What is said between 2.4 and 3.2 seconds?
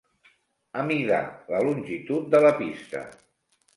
la pista.